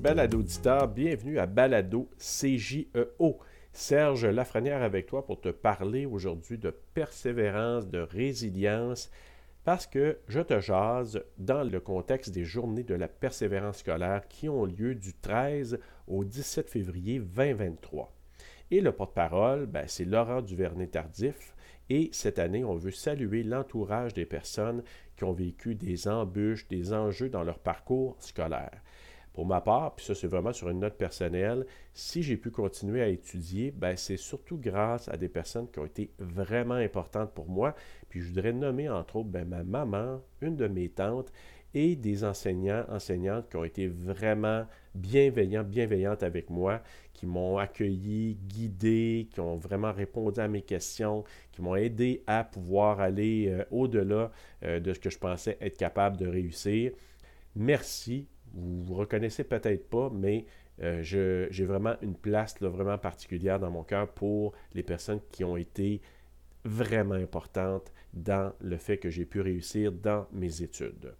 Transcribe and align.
balado 0.00 0.42
bienvenue 0.94 1.38
à 1.38 1.44
Balado 1.44 2.08
CJEO. 2.16 3.38
Serge 3.70 4.24
Lafrenière 4.24 4.82
avec 4.82 5.06
toi 5.06 5.26
pour 5.26 5.42
te 5.42 5.50
parler 5.50 6.06
aujourd'hui 6.06 6.56
de 6.56 6.74
persévérance, 6.94 7.86
de 7.86 7.98
résilience, 7.98 9.10
parce 9.62 9.86
que 9.86 10.16
je 10.26 10.40
te 10.40 10.58
jase 10.58 11.22
dans 11.36 11.64
le 11.64 11.80
contexte 11.80 12.30
des 12.30 12.44
journées 12.44 12.82
de 12.82 12.94
la 12.94 13.08
persévérance 13.08 13.78
scolaire 13.78 14.26
qui 14.26 14.48
ont 14.48 14.64
lieu 14.64 14.94
du 14.94 15.12
13 15.12 15.78
au 16.06 16.24
17 16.24 16.70
février 16.70 17.18
2023. 17.18 18.10
Et 18.70 18.80
le 18.80 18.92
porte-parole, 18.92 19.66
ben, 19.66 19.84
c'est 19.86 20.06
Laurent 20.06 20.40
Duvernay-Tardif. 20.40 21.54
Et 21.90 22.08
cette 22.12 22.38
année, 22.38 22.64
on 22.64 22.74
veut 22.74 22.90
saluer 22.90 23.42
l'entourage 23.42 24.14
des 24.14 24.24
personnes 24.24 24.82
qui 25.16 25.24
ont 25.24 25.32
vécu 25.32 25.74
des 25.74 26.08
embûches, 26.08 26.68
des 26.68 26.94
enjeux 26.94 27.28
dans 27.28 27.42
leur 27.42 27.58
parcours 27.58 28.16
scolaire. 28.20 28.80
Pour 29.32 29.46
ma 29.46 29.60
part, 29.60 29.94
puis 29.94 30.04
ça 30.04 30.14
c'est 30.14 30.26
vraiment 30.26 30.52
sur 30.52 30.68
une 30.70 30.80
note 30.80 30.96
personnelle, 30.96 31.64
si 31.94 32.22
j'ai 32.22 32.36
pu 32.36 32.50
continuer 32.50 33.00
à 33.02 33.08
étudier, 33.08 33.70
ben, 33.70 33.96
c'est 33.96 34.16
surtout 34.16 34.58
grâce 34.58 35.08
à 35.08 35.16
des 35.16 35.28
personnes 35.28 35.70
qui 35.70 35.78
ont 35.78 35.86
été 35.86 36.10
vraiment 36.18 36.74
importantes 36.74 37.32
pour 37.32 37.48
moi. 37.48 37.74
Puis 38.08 38.20
je 38.20 38.28
voudrais 38.28 38.52
nommer 38.52 38.88
entre 38.88 39.16
autres 39.16 39.28
ben, 39.28 39.46
ma 39.46 39.62
maman, 39.62 40.20
une 40.40 40.56
de 40.56 40.66
mes 40.66 40.88
tantes 40.88 41.32
et 41.74 41.94
des 41.96 42.24
enseignants, 42.24 42.84
enseignantes 42.88 43.48
qui 43.48 43.56
ont 43.56 43.64
été 43.64 43.86
vraiment 43.86 44.66
bienveillants, 44.94 45.62
bienveillantes 45.62 46.22
avec 46.22 46.50
moi, 46.50 46.82
qui 47.12 47.26
m'ont 47.26 47.58
accueilli, 47.58 48.36
guidé, 48.48 49.28
qui 49.32 49.40
ont 49.40 49.56
vraiment 49.56 49.92
répondu 49.92 50.40
à 50.40 50.48
mes 50.48 50.62
questions, 50.62 51.24
qui 51.52 51.62
m'ont 51.62 51.76
aidé 51.76 52.22
à 52.26 52.44
pouvoir 52.44 53.00
aller 53.00 53.48
euh, 53.48 53.64
au-delà 53.70 54.32
euh, 54.64 54.80
de 54.80 54.92
ce 54.92 54.98
que 54.98 55.10
je 55.10 55.18
pensais 55.18 55.56
être 55.60 55.76
capable 55.76 56.16
de 56.16 56.26
réussir. 56.26 56.92
Merci. 57.54 58.26
Vous 58.54 58.84
vous 58.84 58.94
reconnaissez 58.94 59.44
peut-être 59.44 59.88
pas, 59.88 60.10
mais 60.12 60.46
euh, 60.82 61.02
j'ai 61.50 61.64
vraiment 61.64 61.94
une 62.02 62.14
place 62.14 62.56
vraiment 62.60 62.98
particulière 62.98 63.58
dans 63.58 63.70
mon 63.70 63.82
cœur 63.82 64.08
pour 64.08 64.52
les 64.74 64.82
personnes 64.82 65.20
qui 65.30 65.44
ont 65.44 65.56
été 65.56 66.00
vraiment 66.64 67.14
importantes 67.14 67.92
dans 68.12 68.52
le 68.60 68.76
fait 68.76 68.98
que 68.98 69.10
j'ai 69.10 69.24
pu 69.24 69.40
réussir 69.40 69.92
dans 69.92 70.26
mes 70.32 70.62
études. 70.62 71.14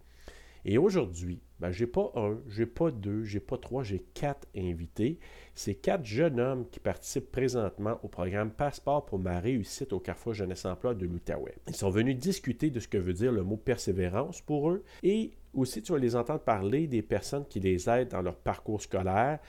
Et 0.65 0.77
aujourd'hui, 0.77 1.41
ben, 1.59 1.71
je 1.71 1.83
n'ai 1.83 1.91
pas 1.91 2.11
un, 2.15 2.39
j'ai 2.47 2.65
pas 2.65 2.91
deux, 2.91 3.23
j'ai 3.23 3.39
pas 3.39 3.57
trois, 3.57 3.83
j'ai 3.83 3.99
quatre 4.13 4.47
invités. 4.55 5.19
C'est 5.53 5.75
quatre 5.75 6.05
jeunes 6.05 6.39
hommes 6.39 6.67
qui 6.69 6.79
participent 6.79 7.31
présentement 7.31 7.99
au 8.03 8.07
programme 8.07 8.51
Passeport 8.51 9.05
pour 9.05 9.19
ma 9.19 9.39
réussite 9.39 9.93
au 9.93 9.99
Carrefour 9.99 10.33
Jeunesse 10.33 10.65
Emploi 10.65 10.93
de 10.93 11.05
l'Outaouais. 11.05 11.55
Ils 11.67 11.75
sont 11.75 11.89
venus 11.89 12.17
discuter 12.17 12.69
de 12.69 12.79
ce 12.79 12.87
que 12.87 12.97
veut 12.97 13.13
dire 13.13 13.31
le 13.31 13.43
mot 13.43 13.57
persévérance 13.57 14.41
pour 14.41 14.69
eux 14.71 14.83
et 15.03 15.31
aussi 15.53 15.81
tu 15.81 15.91
vas 15.91 15.99
les 15.99 16.15
entendre 16.15 16.41
parler 16.41 16.87
des 16.87 17.01
personnes 17.01 17.45
qui 17.47 17.59
les 17.59 17.89
aident 17.89 18.09
dans 18.09 18.21
leur 18.21 18.37
parcours 18.37 18.81
scolaire 18.81 19.39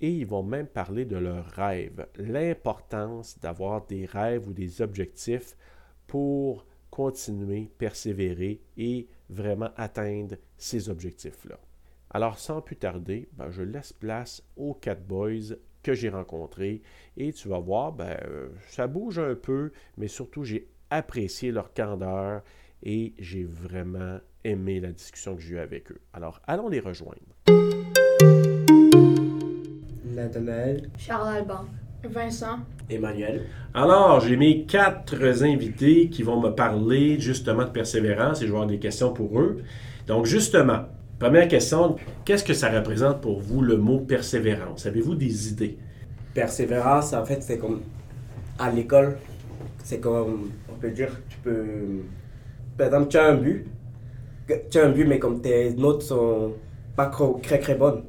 et 0.00 0.10
ils 0.10 0.26
vont 0.26 0.42
même 0.42 0.66
parler 0.66 1.04
de 1.04 1.16
leurs 1.16 1.46
rêves, 1.46 2.06
l'importance 2.16 3.38
d'avoir 3.38 3.86
des 3.86 4.06
rêves 4.06 4.48
ou 4.48 4.52
des 4.52 4.80
objectifs 4.80 5.56
pour 6.06 6.64
continuer, 6.90 7.70
persévérer 7.78 8.60
et 8.76 9.08
vraiment 9.28 9.70
atteindre 9.76 10.36
ces 10.56 10.88
objectifs-là. 10.88 11.58
Alors, 12.10 12.38
sans 12.38 12.60
plus 12.60 12.76
tarder, 12.76 13.28
ben, 13.32 13.50
je 13.50 13.62
laisse 13.62 13.92
place 13.92 14.42
aux 14.56 14.74
quatre 14.74 15.06
boys 15.06 15.54
que 15.82 15.94
j'ai 15.94 16.08
rencontrés 16.08 16.82
et 17.16 17.32
tu 17.32 17.48
vas 17.48 17.60
voir, 17.60 17.92
ben, 17.92 18.18
euh, 18.24 18.48
ça 18.68 18.86
bouge 18.86 19.18
un 19.18 19.34
peu, 19.34 19.70
mais 19.96 20.08
surtout, 20.08 20.44
j'ai 20.44 20.68
apprécié 20.90 21.52
leur 21.52 21.72
candeur 21.72 22.42
et 22.82 23.14
j'ai 23.18 23.44
vraiment 23.44 24.18
aimé 24.42 24.80
la 24.80 24.90
discussion 24.90 25.36
que 25.36 25.42
j'ai 25.42 25.54
eue 25.54 25.58
avec 25.58 25.92
eux. 25.92 26.00
Alors, 26.12 26.40
allons 26.46 26.68
les 26.68 26.80
rejoindre. 26.80 27.20
Nathanaël, 30.04 30.90
Charles 30.98 31.28
Alban. 31.28 31.66
Vincent. 32.08 32.58
Emmanuel. 32.88 33.46
Alors, 33.74 34.20
j'ai 34.20 34.36
mes 34.36 34.64
quatre 34.64 35.42
invités 35.42 36.08
qui 36.08 36.22
vont 36.22 36.40
me 36.40 36.50
parler 36.50 37.20
justement 37.20 37.64
de 37.64 37.70
persévérance 37.70 38.38
et 38.38 38.46
je 38.46 38.50
vais 38.50 38.56
avoir 38.56 38.66
des 38.66 38.78
questions 38.78 39.12
pour 39.12 39.40
eux. 39.40 39.62
Donc, 40.06 40.26
justement, 40.26 40.86
première 41.18 41.46
question, 41.46 41.96
qu'est-ce 42.24 42.44
que 42.44 42.54
ça 42.54 42.70
représente 42.70 43.20
pour 43.20 43.40
vous 43.40 43.62
le 43.62 43.76
mot 43.76 44.00
persévérance? 44.00 44.86
Avez-vous 44.86 45.14
des 45.14 45.50
idées? 45.50 45.78
Persévérance, 46.34 47.12
en 47.12 47.24
fait, 47.24 47.42
c'est 47.42 47.58
comme 47.58 47.80
à 48.58 48.70
l'école, 48.70 49.18
c'est 49.84 50.00
comme, 50.00 50.50
on 50.68 50.74
peut 50.74 50.90
dire, 50.90 51.10
tu 51.28 51.38
peux. 51.38 51.64
Par 52.76 52.86
exemple, 52.88 53.08
tu 53.08 53.18
as 53.18 53.26
un 53.26 53.34
but, 53.34 53.66
tu 54.70 54.78
as 54.78 54.86
un 54.86 54.90
but, 54.90 55.04
mais 55.04 55.18
comme 55.18 55.40
tes 55.40 55.72
notes 55.74 56.02
sont 56.02 56.54
pas 56.96 57.10
très 57.42 57.58
très 57.58 57.74
bonnes, 57.74 58.02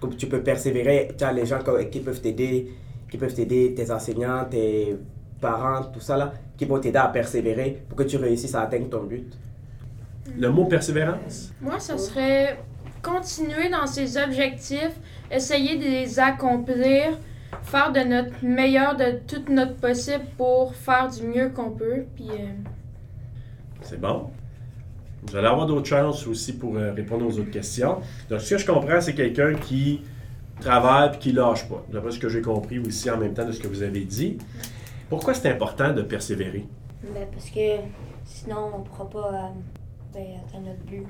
comme 0.00 0.16
tu 0.16 0.26
peux 0.26 0.42
persévérer, 0.42 1.08
tu 1.16 1.24
as 1.24 1.32
les 1.32 1.46
gens 1.46 1.58
qui 1.90 2.00
peuvent 2.00 2.20
t'aider, 2.20 2.70
qui 3.10 3.16
peuvent 3.16 3.34
t'aider, 3.34 3.74
tes 3.74 3.90
enseignants, 3.90 4.44
tes 4.44 4.96
parents, 5.40 5.84
tout 5.84 6.00
ça 6.00 6.16
là, 6.16 6.32
qui 6.56 6.64
vont 6.64 6.78
t'aider 6.78 6.98
à 6.98 7.08
persévérer 7.08 7.82
pour 7.88 7.96
que 7.96 8.02
tu 8.02 8.16
réussisses 8.16 8.54
à 8.54 8.62
atteindre 8.62 8.88
ton 8.88 9.04
but. 9.04 9.32
Le 10.36 10.50
mot 10.50 10.66
persévérance? 10.66 11.52
Moi, 11.60 11.78
ça 11.78 11.96
serait 11.96 12.58
continuer 13.02 13.68
dans 13.70 13.86
ses 13.86 14.18
objectifs, 14.18 14.96
essayer 15.30 15.76
de 15.78 15.84
les 15.84 16.18
accomplir, 16.18 17.18
faire 17.62 17.92
de 17.92 18.00
notre 18.00 18.44
meilleur, 18.44 18.96
de 18.96 19.20
tout 19.26 19.50
notre 19.50 19.76
possible 19.76 20.24
pour 20.36 20.74
faire 20.74 21.08
du 21.08 21.22
mieux 21.26 21.48
qu'on 21.50 21.70
peut. 21.70 22.04
Puis, 22.14 22.28
euh, 22.30 22.48
C'est 23.82 24.00
bon. 24.00 24.30
Vous 25.22 25.36
allez 25.36 25.46
avoir 25.46 25.66
d'autres 25.66 25.86
chances 25.86 26.26
aussi 26.26 26.56
pour 26.56 26.76
euh, 26.76 26.92
répondre 26.92 27.26
aux 27.26 27.38
autres 27.38 27.50
questions. 27.50 27.98
Donc, 28.28 28.40
ce 28.40 28.54
que 28.54 28.58
je 28.58 28.66
comprends, 28.66 29.00
c'est 29.00 29.14
quelqu'un 29.14 29.54
qui 29.54 30.02
travaille 30.60 31.14
et 31.14 31.18
qui 31.18 31.32
lâche 31.32 31.68
pas. 31.68 31.84
D'après 31.92 32.12
ce 32.12 32.18
que 32.18 32.28
j'ai 32.28 32.42
compris 32.42 32.78
aussi 32.78 33.10
en 33.10 33.16
même 33.16 33.34
temps 33.34 33.46
de 33.46 33.52
ce 33.52 33.60
que 33.60 33.68
vous 33.68 33.82
avez 33.82 34.04
dit. 34.04 34.38
Pourquoi 35.08 35.34
c'est 35.34 35.50
important 35.50 35.92
de 35.92 36.02
persévérer? 36.02 36.66
Ben, 37.02 37.26
parce 37.32 37.50
que 37.50 37.76
sinon, 38.24 38.72
on 38.74 38.78
ne 38.80 38.84
pourra 38.84 39.08
pas 39.08 39.34
euh, 39.34 39.48
ben, 40.12 40.26
atteindre 40.46 40.66
notre 40.66 40.84
but. 40.84 41.06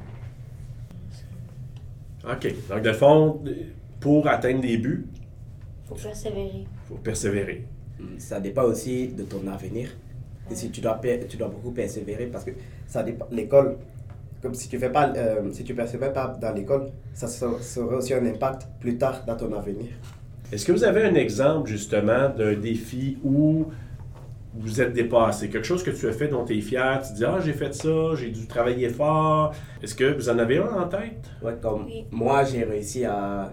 OK. 2.25 2.69
Donc, 2.69 2.83
de 2.83 2.93
fond, 2.93 3.43
pour 4.01 4.27
atteindre 4.29 4.61
des 4.61 4.77
buts, 4.77 5.07
faut 5.87 5.95
persévérer. 5.95 6.51
il 6.55 6.89
faut 6.89 6.97
persévérer. 6.97 7.65
Ça 8.19 8.41
dépend 8.41 8.65
aussi 8.65 9.09
de 9.09 9.23
ton 9.25 9.47
avenir. 9.47 9.91
Et 10.51 10.55
si 10.55 10.71
tu 10.71 10.81
dois, 10.81 11.01
tu 11.29 11.37
dois 11.37 11.49
beaucoup 11.49 11.73
persévérer 11.73 12.27
parce 12.27 12.45
que 12.45 12.53
ça 12.87 13.03
dépend. 13.03 13.27
L'école, 13.31 13.77
comme 14.43 14.55
si 14.55 14.69
tu 14.69 14.79
fais 14.79 14.91
pas, 14.91 15.13
euh, 15.17 15.51
si 15.53 15.65
tu 15.65 15.75
persévères 15.75 16.13
pas 16.13 16.37
dans 16.41 16.53
l'école, 16.55 16.89
ça 17.15 17.27
sera 17.29 17.61
sera 17.61 17.97
aussi 17.97 18.15
un 18.15 18.25
impact 18.27 18.67
plus 18.81 18.97
tard 18.97 19.25
dans 19.27 19.37
ton 19.37 19.53
avenir. 19.53 19.89
Est-ce 20.53 20.65
que 20.65 20.73
vous 20.73 20.85
avez 20.85 21.03
un 21.05 21.15
exemple 21.15 21.69
justement 21.69 22.29
d'un 22.31 22.55
défi 22.55 23.19
où 23.25 23.67
vous 24.55 24.81
êtes 24.81 24.93
dépassé? 24.95 25.51
Quelque 25.51 25.67
chose 25.67 25.83
que 25.83 25.91
tu 25.91 26.09
as 26.09 26.13
fait 26.13 26.29
dont 26.29 26.45
tu 26.45 26.57
es 26.57 26.61
fier, 26.61 27.01
tu 27.03 27.13
te 27.13 27.17
dis 27.17 27.25
Ah, 27.25 27.39
j'ai 27.45 27.53
fait 27.53 27.75
ça, 27.75 28.15
j'ai 28.17 28.31
dû 28.31 28.47
travailler 28.47 28.89
fort. 28.89 29.53
Est-ce 29.83 29.95
que 29.95 30.15
vous 30.15 30.29
en 30.29 30.39
avez 30.39 30.59
un 30.59 30.73
en 30.83 30.89
tête? 30.89 31.25
Ouais, 31.43 31.55
comme 31.61 31.85
Oui. 31.87 32.07
moi, 32.11 32.45
j'ai 32.45 32.65
réussi 32.65 33.05
à, 33.05 33.53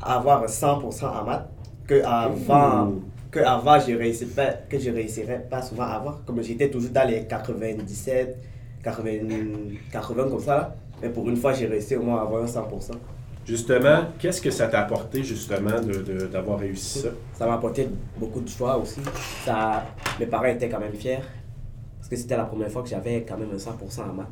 à 0.00 0.16
avoir 0.16 0.46
100% 0.46 1.04
en 1.04 1.24
maths 1.24 1.48
que 1.86 2.02
avant, 2.04 2.92
que 3.30 3.40
avant 3.40 3.78
je 3.80 3.94
réussi 3.94 4.26
pas, 4.26 4.52
que 4.68 4.78
je 4.78 4.90
réussirais 4.90 5.46
pas 5.50 5.60
souvent 5.60 5.82
à 5.84 5.94
avoir. 5.96 6.24
Comme 6.24 6.40
j'étais 6.42 6.70
toujours 6.70 6.90
dans 6.90 7.06
les 7.06 7.24
97, 7.26 8.38
80, 8.82 9.10
80 9.92 10.28
comme 10.30 10.40
ça. 10.40 10.56
là. 10.56 10.76
Mais 11.02 11.08
pour 11.08 11.28
une 11.28 11.36
fois, 11.36 11.52
j'ai 11.52 11.66
réussi 11.66 11.96
au 11.96 12.02
moins 12.02 12.18
à 12.18 12.22
avoir 12.22 12.42
un 12.42 12.46
100%. 12.46 12.92
Justement, 13.46 14.04
qu'est-ce 14.18 14.40
que 14.40 14.50
ça 14.50 14.68
t'a 14.68 14.80
apporté 14.80 15.24
justement 15.24 15.80
de- 15.80 16.02
de- 16.02 16.26
d'avoir 16.26 16.58
réussi 16.58 17.00
ça? 17.00 17.08
Ça 17.34 17.46
m'a 17.46 17.54
apporté 17.54 17.88
beaucoup 18.18 18.40
de 18.40 18.48
joie 18.48 18.76
aussi. 18.76 19.00
Ça, 19.44 19.84
mes 20.20 20.26
parents 20.26 20.44
étaient 20.44 20.68
quand 20.68 20.78
même 20.78 20.92
fiers. 20.92 21.18
Parce 21.98 22.08
que 22.08 22.16
c'était 22.16 22.36
la 22.36 22.44
première 22.44 22.70
fois 22.70 22.82
que 22.82 22.88
j'avais 22.88 23.24
quand 23.26 23.38
même 23.38 23.48
un 23.54 23.58
100% 23.58 24.02
en 24.02 24.12
maths. 24.12 24.26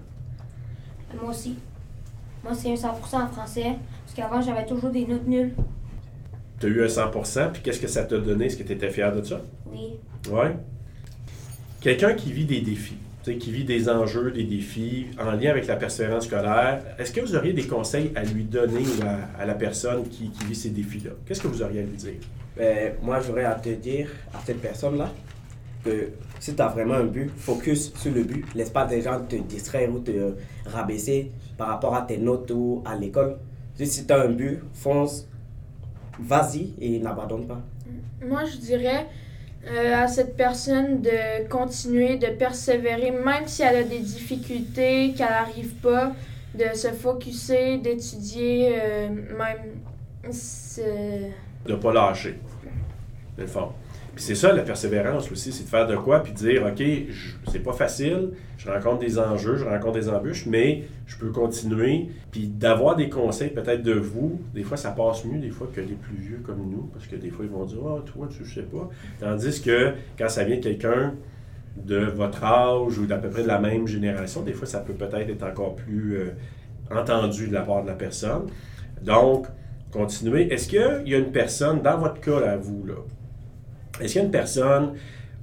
Moi 1.21 1.31
aussi. 1.31 1.57
Moi, 2.45 2.53
c'est 2.55 2.71
un 2.71 2.75
100% 2.77 3.17
en 3.25 3.29
français. 3.29 3.77
Parce 4.05 4.15
qu'avant, 4.15 4.41
j'avais 4.43 4.67
toujours 4.67 4.91
des 4.91 5.07
notes 5.07 5.27
nulles. 5.27 5.55
Tu 6.61 6.67
as 6.67 6.69
eu 6.69 6.85
un 6.85 6.89
100%, 6.89 7.51
puis 7.53 7.63
qu'est-ce 7.63 7.81
que 7.81 7.89
ça 7.89 8.05
t'a 8.05 8.19
donné? 8.19 8.47
Est-ce 8.47 8.57
que 8.57 8.63
tu 8.63 8.73
étais 8.73 8.91
fier 8.91 9.11
de 9.15 9.23
ça? 9.23 9.41
Oui. 9.71 9.95
Oui. 10.31 10.49
Quelqu'un 11.81 12.15
qui 12.15 12.33
vit 12.33 12.45
des 12.45 12.61
défis, 12.61 12.99
qui 13.25 13.53
vit 13.53 13.65
des 13.65 13.89
enjeux, 13.89 14.31
des 14.31 14.45
défis 14.45 15.07
en 15.21 15.33
lien 15.33 15.51
avec 15.51 15.67
la 15.67 15.77
persévérance 15.77 16.25
scolaire, 16.27 16.83
est-ce 16.99 17.13
que 17.13 17.21
vous 17.21 17.37
auriez 17.37 17.53
des 17.53 17.67
conseils 17.67 18.11
à 18.15 18.25
lui 18.25 18.45
donner 18.45 18.81
ou 18.81 19.03
à, 19.03 19.43
à 19.43 19.47
la 19.47 19.55
personne 19.55 20.09
qui, 20.09 20.31
qui 20.31 20.45
vit 20.45 20.55
ces 20.55 20.71
défis-là? 20.71 21.11
Qu'est-ce 21.27 21.43
que 21.43 21.49
vous 21.49 21.63
auriez 21.63 21.81
à 21.81 21.83
lui 21.83 21.97
dire? 21.97 22.15
Ben, 22.57 22.95
moi, 23.03 23.21
j'aurais 23.21 23.45
à 23.45 23.55
te 23.55 23.69
dire 23.69 24.11
à 24.35 24.41
cette 24.45 24.61
personne-là 24.61 25.13
que 25.85 26.11
si 26.41 26.55
tu 26.55 26.63
as 26.63 26.69
vraiment 26.69 26.95
un 26.95 27.05
but, 27.05 27.31
focus 27.37 27.93
sur 27.95 28.13
le 28.13 28.23
but. 28.25 28.45
Laisse 28.55 28.71
pas 28.71 28.87
des 28.87 29.03
gens 29.03 29.21
te 29.21 29.37
distraire 29.37 29.93
ou 29.93 30.01
te 30.01 30.35
rabaisser 30.67 31.31
par 31.57 31.69
rapport 31.69 31.95
à 31.95 32.03
tes 32.03 32.19
notes 32.19 32.51
ou 32.51 32.83
à 32.85 32.97
l'école. 32.97 33.37
Juste 33.79 33.93
si 33.93 34.07
tu 34.07 34.13
as 34.13 34.23
un 34.23 34.31
but, 34.31 34.61
fonce, 34.73 35.29
vas-y 36.19 36.73
et 36.81 36.99
n'abandonne 36.99 37.47
pas. 37.47 37.61
moi, 38.27 38.45
je 38.45 38.57
dirais 38.57 39.07
euh, 39.67 40.05
à 40.05 40.09
cette 40.09 40.37
personne 40.37 41.03
de 41.03 41.49
continuer, 41.49 42.17
de 42.17 42.29
persévérer, 42.29 43.11
même 43.11 43.47
si 43.47 43.63
elle 43.63 43.77
a 43.77 43.83
des 43.83 43.99
difficultés, 43.99 45.15
qu'elle 45.17 45.29
n'arrive 45.29 45.75
pas, 45.75 46.13
de 46.55 46.77
se 46.77 46.89
focuser, 46.89 47.79
d'étudier, 47.79 48.79
euh, 48.81 49.09
même, 49.09 50.31
C'est. 50.31 51.33
De 51.67 51.73
ne 51.73 51.77
pas 51.77 51.93
lâcher, 51.93 52.39
le 53.37 53.47
fond. 53.47 53.73
Puis 54.19 54.25
c'est 54.25 54.35
ça 54.35 54.53
la 54.53 54.63
persévérance 54.63 55.31
aussi, 55.31 55.53
c'est 55.53 55.63
de 55.63 55.69
faire 55.69 55.87
de 55.87 55.95
quoi, 55.95 56.25
puis 56.25 56.33
de 56.33 56.39
dire, 56.39 56.67
OK, 56.67 56.83
c'est 57.53 57.63
pas 57.63 57.73
facile, 57.73 58.31
je 58.57 58.69
rencontre 58.69 58.99
des 58.99 59.17
enjeux, 59.17 59.55
je 59.55 59.65
rencontre 59.65 59.93
des 59.93 60.09
embûches, 60.09 60.47
mais 60.47 60.89
je 61.07 61.17
peux 61.19 61.31
continuer, 61.31 62.09
puis 62.33 62.49
d'avoir 62.49 62.97
des 62.97 63.09
conseils 63.09 63.51
peut-être 63.51 63.81
de 63.85 63.93
vous. 63.93 64.41
Des 64.53 64.65
fois, 64.65 64.77
ça 64.77 64.91
passe 64.91 65.25
mieux, 65.25 65.39
des 65.39 65.51
fois, 65.51 65.71
que 65.73 65.81
les 65.81 65.95
plus 65.95 66.17
vieux 66.17 66.41
comme 66.45 66.69
nous, 66.69 66.91
parce 66.93 67.07
que 67.07 67.15
des 67.15 67.31
fois, 67.31 67.45
ils 67.45 67.51
vont 67.53 67.65
dire, 67.65 67.79
Ah, 67.87 68.03
toi, 68.05 68.27
tu 68.29 68.45
sais 68.45 68.63
pas. 68.63 68.91
Tandis 69.21 69.63
que 69.63 69.93
quand 70.19 70.29
ça 70.29 70.43
vient 70.43 70.57
de 70.57 70.63
quelqu'un 70.63 71.15
de 71.77 71.99
votre 72.07 72.43
âge 72.43 72.99
ou 72.99 73.07
d'à 73.07 73.19
peu 73.19 73.31
près 73.31 73.45
de 73.45 73.47
la 73.47 73.61
même 73.61 73.87
génération, 73.87 74.43
des 74.43 74.53
fois, 74.53 74.67
ça 74.67 74.81
peut 74.81 74.95
peut-être 74.95 75.31
être 75.31 75.45
encore 75.45 75.77
plus 75.77 76.17
euh, 76.17 76.31
entendu 76.91 77.47
de 77.47 77.55
la 77.55 77.63
part 77.63 77.85
de 77.85 77.87
la 77.87 77.95
personne. 77.95 78.49
Donc, 79.01 79.47
continuez. 79.93 80.53
Est-ce 80.53 80.67
qu'il 80.67 81.09
y 81.09 81.15
a 81.15 81.19
une 81.19 81.31
personne, 81.31 81.83
dans 81.83 81.99
votre 81.99 82.21
cas, 82.21 82.41
à 82.41 82.57
vous, 82.57 82.85
là, 82.85 82.95
est-ce 84.01 84.13
qu'il 84.13 84.21
y 84.21 84.23
a 84.23 84.27
une 84.27 84.31
personne 84.33 84.93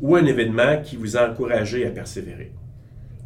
ou 0.02 0.16
un 0.16 0.26
événement 0.26 0.82
qui 0.84 0.96
vous 0.98 1.16
a 1.18 1.30
encouragé 1.30 1.86
à 1.86 1.92
persévérer? 1.92 2.52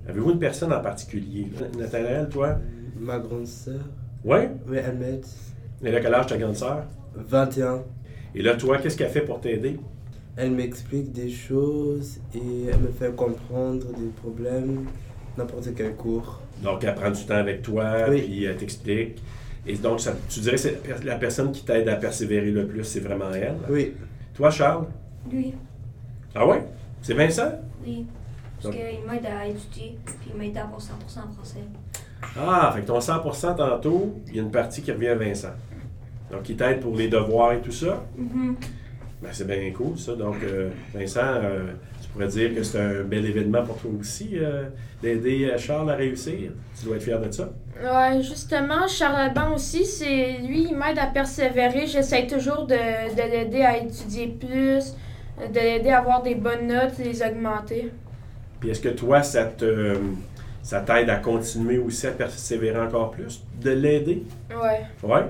Avez-vous 0.07 0.31
une 0.31 0.39
personne 0.39 0.73
en 0.73 0.81
particulier? 0.81 1.47
Nathanaël, 1.77 2.27
toi? 2.29 2.57
Ma 2.99 3.19
grande 3.19 3.47
sœur, 3.47 3.81
Oui? 4.23 4.37
oui, 4.67 4.77
elle 4.85 4.97
m'aide. 4.97 5.25
Et 5.83 5.91
là, 5.91 5.99
quel 6.01 6.13
âge 6.13 6.27
ta 6.27 6.37
grande 6.37 6.55
sœur? 6.55 6.83
21. 7.15 7.83
Et 8.35 8.41
là, 8.41 8.55
toi, 8.55 8.77
qu'est-ce 8.77 8.97
qu'elle 8.97 9.09
fait 9.09 9.21
pour 9.21 9.39
t'aider? 9.41 9.77
Elle 10.35 10.51
m'explique 10.51 11.11
des 11.11 11.29
choses 11.29 12.17
et 12.35 12.65
elle 12.71 12.79
me 12.79 12.87
fait 12.97 13.13
comprendre 13.15 13.85
des 13.97 14.07
problèmes, 14.21 14.85
n'importe 15.37 15.69
quel 15.75 15.95
cours. 15.95 16.41
Donc, 16.63 16.83
elle 16.83 16.95
prend 16.95 17.11
du 17.11 17.23
temps 17.25 17.35
avec 17.35 17.61
toi, 17.61 18.05
Oui. 18.09 18.21
puis 18.21 18.43
elle 18.45 18.57
t'explique. 18.57 19.21
Et 19.67 19.75
donc, 19.75 19.99
ça- 19.99 20.15
tu 20.29 20.39
dirais 20.39 20.55
que 20.57 21.05
la 21.05 21.15
personne 21.15 21.51
qui 21.51 21.63
t'aide 21.63 21.87
à 21.89 21.95
persévérer 21.95 22.51
le 22.51 22.67
plus, 22.67 22.83
c'est 22.83 22.99
vraiment 23.01 23.31
elle? 23.33 23.55
Oui, 23.69 23.93
Toi, 24.33 24.49
Charles? 24.51 24.85
Lui, 25.31 25.53
Ah 26.35 26.45
ouais? 26.47 26.63
C'est 27.01 27.13
Vincent? 27.13 27.51
oui. 27.85 28.05
Parce 28.61 28.75
qu'il 28.75 29.09
m'aide 29.09 29.25
à 29.25 29.45
étudier, 29.47 29.97
puis 30.05 30.31
il 30.33 30.37
m'aide 30.37 30.57
à 30.57 30.63
avoir 30.63 30.81
100% 30.81 30.89
en 31.29 31.31
français. 31.33 31.59
Ah, 32.37 32.73
fait 32.75 32.81
que 32.81 32.87
ton 32.87 32.99
100% 32.99 33.55
tantôt, 33.55 34.19
il 34.27 34.35
y 34.35 34.39
a 34.39 34.41
une 34.41 34.51
partie 34.51 34.81
qui 34.81 34.91
revient 34.91 35.07
à 35.07 35.15
Vincent. 35.15 35.53
Donc, 36.29 36.49
il 36.49 36.57
t'aide 36.57 36.81
pour 36.81 36.93
les 36.95 37.07
devoirs 37.07 37.53
et 37.53 37.61
tout 37.61 37.71
ça? 37.71 38.03
Mhm. 38.17 38.57
Ben, 39.21 39.29
c'est 39.31 39.47
bien 39.47 39.71
cool, 39.71 39.97
ça. 39.97 40.13
Donc, 40.15 40.35
euh, 40.43 40.69
Vincent, 40.93 41.21
euh, 41.23 41.71
tu 42.01 42.09
pourrais 42.09 42.27
dire 42.27 42.53
que 42.53 42.63
c'est 42.63 42.79
un 42.81 43.03
bel 43.03 43.25
événement 43.25 43.63
pour 43.63 43.77
toi 43.77 43.91
aussi, 43.97 44.31
euh, 44.33 44.65
d'aider 45.01 45.53
Charles 45.57 45.89
à 45.91 45.95
réussir. 45.95 46.51
Tu 46.77 46.85
dois 46.85 46.97
être 46.97 47.03
fier 47.03 47.19
de 47.21 47.31
ça. 47.31 47.49
Ouais, 47.81 48.21
justement, 48.21 48.87
Charles 48.89 49.15
Alban 49.21 49.53
aussi, 49.55 49.85
c'est 49.85 50.39
lui, 50.39 50.67
il 50.69 50.75
m'aide 50.75 50.99
à 50.99 51.07
persévérer. 51.07 51.87
J'essaie 51.87 52.27
toujours 52.27 52.65
de, 52.65 52.75
de 52.75 53.31
l'aider 53.31 53.61
à 53.61 53.77
étudier 53.77 54.27
plus, 54.27 54.93
de 55.47 55.59
l'aider 55.59 55.89
à 55.89 55.99
avoir 55.99 56.21
des 56.21 56.35
bonnes 56.35 56.67
notes, 56.67 56.97
les 56.99 57.21
augmenter. 57.21 57.91
Puis, 58.59 58.69
est-ce 58.69 58.81
que 58.81 58.89
toi, 58.89 59.23
ça 59.23 59.45
te, 59.45 59.97
ça 60.61 60.81
t'aide 60.81 61.09
à 61.09 61.17
continuer 61.17 61.77
aussi 61.77 62.07
à 62.07 62.11
persévérer 62.11 62.79
encore 62.79 63.11
plus, 63.11 63.43
de 63.61 63.71
l'aider? 63.71 64.23
Ouais. 64.49 64.81
Ouais. 65.03 65.23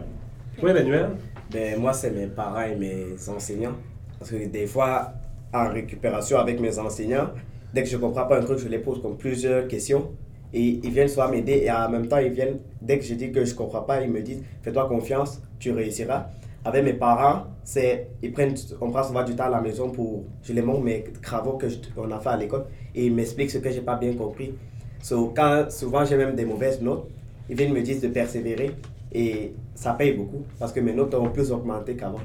Toi, 0.60 0.72
Emmanuel? 0.72 1.10
ben, 1.52 1.80
moi, 1.80 1.94
c'est 1.94 2.12
mes 2.12 2.28
parents 2.28 2.62
et 2.62 2.76
mes 2.76 3.16
enseignants. 3.28 3.76
Parce 4.18 4.32
que 4.32 4.48
des 4.48 4.68
fois, 4.68 5.14
en 5.54 5.70
récupération 5.70 6.38
avec 6.38 6.60
mes 6.60 6.78
enseignants, 6.78 7.30
dès 7.74 7.84
que 7.84 7.90
je 7.90 7.96
ne 7.96 8.02
comprends 8.02 8.26
pas 8.26 8.38
un 8.40 8.44
truc, 8.44 8.60
je 8.60 8.68
les 8.68 8.80
pose 8.80 9.02
comme 9.02 9.18
plusieurs 9.18 9.68
questions. 9.68 10.12
Et 10.54 10.80
ils 10.84 10.92
viennent 10.92 11.08
soit 11.08 11.30
m'aider 11.30 11.62
et 11.64 11.72
en 11.72 11.90
même 11.90 12.08
temps, 12.08 12.18
ils 12.18 12.32
viennent, 12.32 12.60
dès 12.82 12.98
que 12.98 13.06
je 13.06 13.14
dis 13.14 13.32
que 13.32 13.46
je 13.46 13.52
ne 13.52 13.58
comprends 13.58 13.82
pas, 13.82 14.02
ils 14.02 14.10
me 14.10 14.22
disent 14.22 14.44
Fais-toi 14.64 14.88
confiance, 14.88 15.42
tu 15.60 15.72
réussiras. 15.72 16.28
Avec 16.70 16.84
mes 16.84 16.94
parents, 16.94 17.48
c'est, 17.64 18.10
ils 18.22 18.32
prennent, 18.32 18.54
on 18.80 18.92
prend 18.92 19.04
souvent 19.04 19.24
du 19.24 19.36
temps 19.36 19.46
à 19.46 19.50
la 19.50 19.60
maison 19.60 19.90
pour. 19.90 20.24
Je 20.44 20.54
les 20.54 20.62
montre 20.62 20.82
mes 20.82 21.04
travaux 21.20 21.54
que 21.54 21.66
qu'on 21.96 22.12
a 22.12 22.20
fait 22.20 22.30
à 22.30 22.38
l'école 22.38 22.66
et 22.94 23.08
ils 23.08 23.14
m'expliquent 23.14 23.50
ce 23.50 23.58
que 23.58 23.72
je 23.72 23.78
n'ai 23.78 23.82
pas 23.82 23.96
bien 23.96 24.14
compris. 24.14 24.54
So, 25.02 25.34
quand 25.36 25.66
souvent 25.72 26.06
j'ai 26.06 26.16
même 26.16 26.36
des 26.36 26.46
mauvaises 26.46 26.80
notes, 26.80 27.10
ils 27.50 27.56
viennent 27.56 27.74
me 27.74 27.82
dire 27.82 28.00
de 28.00 28.08
persévérer 28.10 28.72
et 29.12 29.54
ça 29.74 29.94
paye 29.94 30.14
beaucoup 30.14 30.44
parce 30.60 30.72
que 30.72 30.80
mes 30.80 30.94
notes 30.94 31.16
ont 31.16 31.30
plus 31.30 31.52
augmenté 31.52 31.96
qu'avant. 31.96 32.22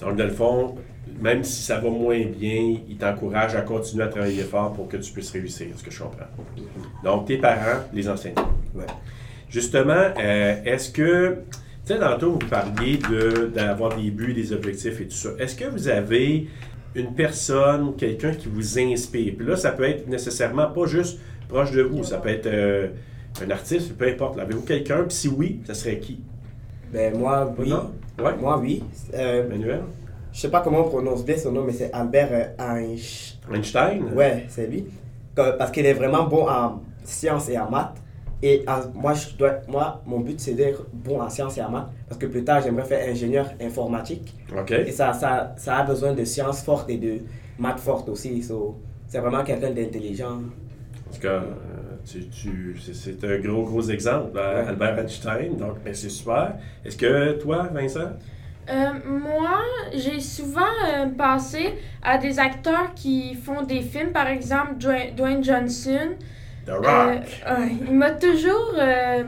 Donc, 0.00 0.16
dans 0.16 0.24
le 0.24 0.30
fond, 0.30 0.76
même 1.20 1.44
si 1.44 1.62
ça 1.62 1.78
va 1.78 1.90
moins 1.90 2.24
bien, 2.24 2.78
il 2.88 2.96
t'encourage 2.96 3.54
à 3.54 3.60
continuer 3.60 4.04
à 4.04 4.08
travailler 4.08 4.44
fort 4.44 4.72
pour 4.72 4.88
que 4.88 4.96
tu 4.96 5.12
puisses 5.12 5.32
réussir, 5.32 5.66
ce 5.76 5.84
que 5.84 5.90
je 5.90 6.02
comprends. 6.02 6.24
Donc, 7.04 7.26
tes 7.26 7.36
parents, 7.36 7.82
les 7.92 8.08
enseignants. 8.08 8.48
Ouais. 8.74 8.86
Justement, 9.50 10.12
euh, 10.18 10.62
est-ce 10.64 10.90
que, 10.90 11.38
tu 11.88 11.94
sais, 11.94 12.00
tantôt, 12.00 12.32
vous 12.32 12.48
parliez 12.50 12.98
de- 12.98 13.46
d'avoir 13.46 13.96
des 13.96 14.10
buts, 14.10 14.34
des 14.34 14.52
objectifs 14.52 15.00
et 15.00 15.04
tout 15.08 15.16
ça. 15.16 15.30
Est-ce 15.38 15.56
que 15.56 15.64
vous 15.64 15.88
avez 15.88 16.46
une 16.94 17.14
personne, 17.14 17.94
quelqu'un 17.96 18.32
qui 18.32 18.48
vous 18.48 18.78
inspire? 18.78 19.34
Puis 19.38 19.46
là, 19.46 19.56
ça 19.56 19.70
peut 19.72 19.84
être 19.84 20.06
nécessairement 20.06 20.66
pas 20.66 20.84
juste 20.86 21.18
proche 21.48 21.70
de 21.72 21.80
vous, 21.82 22.04
ça 22.04 22.18
peut 22.18 22.28
être 22.28 22.46
euh, 22.46 22.88
un 23.42 23.50
artiste, 23.50 23.96
peu 23.96 24.06
importe. 24.06 24.38
Avez-vous 24.38 24.62
quelqu'un? 24.62 25.04
Puis 25.04 25.16
si 25.16 25.28
oui, 25.28 25.60
ça 25.66 25.72
serait 25.72 25.98
qui? 25.98 26.20
Ben 26.92 27.16
moi, 27.16 27.54
oui. 27.58 27.72
Ouais, 28.22 28.36
Moi, 28.38 28.58
oui. 28.60 28.82
Euh, 29.14 29.46
Emmanuel? 29.46 29.80
je 30.32 30.40
sais 30.40 30.50
pas 30.50 30.60
comment 30.60 30.80
on 30.86 30.88
prononce 30.90 31.24
bien 31.24 31.36
son 31.38 31.52
nom, 31.52 31.64
mais 31.64 31.72
c'est 31.72 31.90
Albert 31.92 32.28
euh, 32.32 32.76
Einstein. 32.76 33.54
Einstein? 33.54 34.02
Ouais, 34.14 34.44
c'est 34.48 34.66
lui. 34.66 34.84
Parce 35.34 35.70
qu'il 35.70 35.86
est 35.86 35.94
vraiment 35.94 36.24
bon 36.24 36.48
en 36.48 36.82
sciences 37.04 37.48
et 37.48 37.58
en 37.58 37.70
maths. 37.70 37.94
Et 38.42 38.64
en- 38.68 38.88
moi, 38.94 39.14
je 39.14 39.34
dois, 39.36 39.60
moi, 39.68 40.02
mon 40.06 40.20
but, 40.20 40.38
c'est 40.38 40.54
d'être 40.54 40.86
bon 40.92 41.20
en 41.20 41.28
sciences 41.28 41.58
et 41.58 41.62
en 41.62 41.70
maths. 41.70 41.88
Parce 42.08 42.20
que 42.20 42.26
plus 42.26 42.44
tard, 42.44 42.62
j'aimerais 42.62 42.84
faire 42.84 43.08
ingénieur 43.08 43.50
informatique. 43.60 44.34
Et 44.86 44.92
ça, 44.92 45.12
ça, 45.12 45.54
ça 45.56 45.76
a 45.78 45.82
besoin 45.84 46.12
de 46.12 46.24
sciences 46.24 46.62
fortes 46.62 46.88
et 46.90 46.98
de 46.98 47.18
maths 47.58 47.80
fortes 47.80 48.08
aussi. 48.08 48.42
So, 48.42 48.78
c'est 49.08 49.18
vraiment 49.18 49.42
quelqu'un 49.42 49.70
d'intelligent. 49.70 50.36
En 51.10 51.14
tout 51.14 51.20
cas, 51.20 51.42
tu, 52.04 52.28
tu- 52.28 52.76
c'est- 52.80 52.94
c'est 52.94 53.24
un 53.24 53.38
gros, 53.40 53.64
gros 53.64 53.82
exemple, 53.82 54.38
hein, 54.38 54.62
Ouais. 54.62 54.68
Albert 54.68 54.98
Einstein. 55.00 55.56
Donc, 55.56 55.82
ben, 55.84 55.92
c'est 55.94 56.08
super. 56.10 56.54
Est-ce 56.84 56.96
que 56.96 57.32
toi, 57.40 57.68
Vincent? 57.72 58.10
Euh, 58.70 58.92
moi, 59.06 59.60
j'ai 59.94 60.20
souvent 60.20 60.60
euh, 60.86 61.06
pensé 61.16 61.70
à 62.02 62.18
des 62.18 62.38
acteurs 62.38 62.92
qui 62.94 63.34
font 63.34 63.62
des 63.62 63.80
films, 63.80 64.12
par 64.12 64.28
exemple 64.28 64.74
Dwayne, 64.78 65.14
Dwayne 65.16 65.42
Johnson. 65.42 66.10
The 66.68 66.72
Euh, 66.72 66.76
Rock. 66.80 67.24
ouais, 67.58 67.72
il 67.88 67.94
m'a 67.94 68.10
toujours 68.10 68.74
euh, 68.78 69.24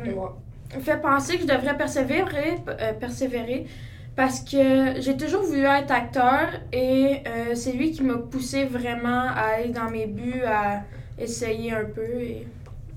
fait 0.80 1.00
penser 1.00 1.36
que 1.36 1.42
je 1.42 1.46
devrais 1.46 1.76
persévérer, 1.76 2.56
euh, 2.68 2.92
persévérer 2.92 3.66
parce 4.14 4.40
que 4.40 5.00
j'ai 5.00 5.16
toujours 5.16 5.42
voulu 5.44 5.64
être 5.64 5.90
acteur 5.90 6.48
et 6.72 7.22
euh, 7.26 7.54
c'est 7.54 7.72
lui 7.72 7.92
qui 7.92 8.02
m'a 8.02 8.18
poussé 8.18 8.64
vraiment 8.66 9.26
à 9.28 9.54
aller 9.56 9.70
dans 9.70 9.88
mes 9.90 10.06
buts, 10.06 10.42
à 10.46 10.82
essayer 11.18 11.72
un 11.72 11.84
peu 11.84 12.20
et 12.20 12.46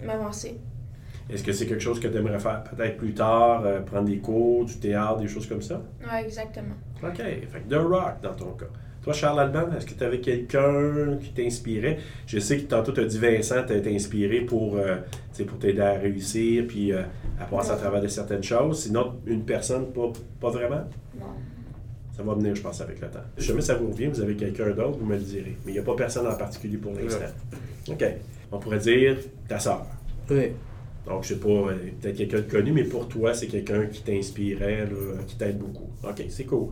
m'avancer. 0.03 0.59
Est-ce 1.29 1.43
que 1.43 1.53
c'est 1.53 1.65
quelque 1.65 1.79
chose 1.81 2.01
que 2.01 2.07
tu 2.09 2.17
aimerais 2.17 2.39
faire 2.39 2.63
peut-être 2.65 2.97
plus 2.97 3.13
tard, 3.13 3.63
euh, 3.65 3.79
prendre 3.79 4.09
des 4.09 4.17
cours, 4.17 4.65
du 4.65 4.77
théâtre, 4.77 5.19
des 5.19 5.27
choses 5.29 5.47
comme 5.47 5.62
ça? 5.62 5.81
Ouais, 6.01 6.25
exactement. 6.25 6.75
OK. 7.01 7.15
Fait 7.17 7.62
que 7.65 7.73
The 7.73 7.79
Rock 7.79 8.15
dans 8.21 8.33
ton 8.33 8.51
cas. 8.51 8.65
Toi, 9.03 9.12
Charles 9.12 9.39
Alban, 9.41 9.75
est-ce 9.75 9.86
que 9.86 9.95
tu 9.95 10.03
avais 10.03 10.22
quelqu'un 10.22 11.17
qui 11.22 11.33
t'inspirait? 11.33 11.98
Je 12.25 12.39
sais 12.39 12.60
que 12.60 12.69
tantôt, 12.69 12.93
tu 12.93 13.01
as 13.01 13.05
dit 13.05 13.19
Vincent 13.19 13.62
t'a 13.63 13.74
inspiré 13.89 14.41
pour, 14.41 14.77
euh, 14.77 14.95
tu 15.33 15.39
sais, 15.39 15.43
pour 15.43 15.60
t'aider 15.60 15.81
à 15.81 15.93
réussir 15.93 16.63
puis 16.67 16.93
euh, 16.93 17.01
à 17.38 17.43
passer 17.43 17.72
à 17.72 17.75
travers 17.75 18.01
de 18.01 18.07
certaines 18.07 18.43
choses. 18.43 18.83
Sinon, 18.83 19.15
une 19.25 19.43
personne, 19.43 19.91
pas, 19.91 20.13
pas 20.39 20.51
vraiment? 20.51 20.83
Non. 21.19 21.25
Ça 22.15 22.24
va 22.24 22.33
venir, 22.36 22.55
je 22.55 22.62
pense, 22.62 22.79
avec 22.79 23.01
le 23.01 23.10
temps. 23.10 23.19
Si 23.38 23.45
jamais 23.45 23.60
ça 23.60 23.75
vous 23.75 23.91
revient, 23.91 24.07
vous 24.07 24.22
avez 24.22 24.36
quelqu'un 24.36 24.69
d'autre, 24.69 24.98
vous 24.98 25.05
me 25.05 25.15
le 25.15 25.22
direz. 25.22 25.57
Mais 25.65 25.72
il 25.72 25.74
n'y 25.74 25.79
a 25.79 25.83
pas 25.83 25.95
personne 25.95 26.25
en 26.25 26.36
particulier 26.36 26.77
pour 26.77 26.93
l'instant. 26.93 27.25
OK. 27.89 28.05
On 28.53 28.60
pourrait 28.60 28.79
dire 28.79 29.17
ta 29.50 29.60
sœur. 29.60 29.86
Oui. 30.29 30.51
Donc, 31.05 31.24
je 31.24 31.29
sais 31.29 31.39
pas, 31.39 31.50
euh, 31.50 31.75
peut-être 32.00 32.15
quelqu'un 32.15 32.38
de 32.38 32.43
connu, 32.43 32.72
mais 32.72 32.86
pour 32.86 33.10
toi, 33.10 33.33
c'est 33.33 33.48
quelqu'un 33.48 33.88
qui 33.88 34.01
t'inspirait, 34.01 34.88
qui 35.27 35.36
t'aide 35.36 35.57
beaucoup. 35.57 35.89
OK, 36.07 36.24
c'est 36.29 36.45
cool. 36.45 36.69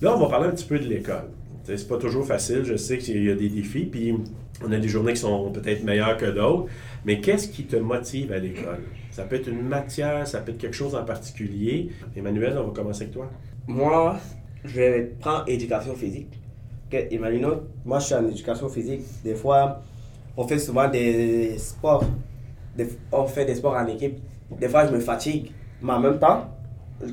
Là, 0.00 0.14
on 0.14 0.20
va 0.20 0.28
parler 0.28 0.48
un 0.48 0.50
petit 0.50 0.66
peu 0.66 0.78
de 0.78 0.86
l'école. 0.86 1.30
C'est 1.64 1.88
pas 1.88 1.96
toujours 1.96 2.26
facile, 2.26 2.62
je 2.64 2.76
sais 2.76 2.98
qu'il 2.98 3.24
y 3.24 3.30
a 3.30 3.34
des 3.34 3.48
défis, 3.48 3.86
puis 3.86 4.14
on 4.62 4.70
a 4.70 4.78
des 4.78 4.88
journées 4.88 5.14
qui 5.14 5.20
sont 5.20 5.50
peut-être 5.50 5.82
meilleures 5.82 6.16
que 6.16 6.26
d'autres, 6.26 6.66
mais 7.04 7.20
qu'est-ce 7.20 7.48
qui 7.48 7.64
te 7.64 7.76
motive 7.76 8.32
à 8.32 8.38
l'école? 8.38 8.80
Ça 9.10 9.22
peut 9.24 9.36
être 9.36 9.48
une 9.48 9.62
matière, 9.62 10.26
ça 10.26 10.40
peut 10.40 10.52
être 10.52 10.58
quelque 10.58 10.76
chose 10.76 10.94
en 10.94 11.04
particulier. 11.04 11.90
Emmanuel, 12.16 12.58
on 12.58 12.66
va 12.66 12.72
commencer 12.72 13.02
avec 13.02 13.14
toi. 13.14 13.30
Moi, 13.66 14.18
je 14.64 14.74
vais 14.80 15.02
prendre 15.20 15.44
éducation 15.46 15.94
physique. 15.94 16.38
Ok, 16.92 17.06
Imaginons, 17.10 17.62
moi 17.84 17.98
je 17.98 18.06
suis 18.06 18.14
en 18.14 18.26
éducation 18.28 18.68
physique. 18.68 19.02
Des 19.22 19.34
fois, 19.34 19.80
on 20.36 20.46
fait 20.46 20.58
souvent 20.58 20.88
des 20.88 21.56
sports. 21.58 22.04
On 23.12 23.24
fait 23.26 23.44
des 23.44 23.54
sports 23.54 23.74
en 23.74 23.86
équipe. 23.86 24.18
Des 24.58 24.68
fois, 24.68 24.86
je 24.86 24.92
me 24.92 25.00
fatigue. 25.00 25.50
Mais 25.80 25.92
en 25.92 26.00
même 26.00 26.18
temps, 26.18 26.50